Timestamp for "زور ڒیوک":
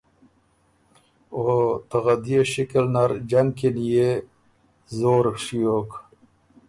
4.97-5.91